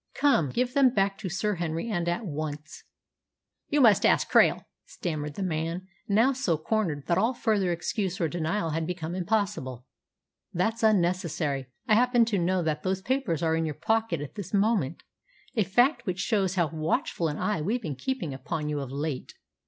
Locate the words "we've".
17.61-17.79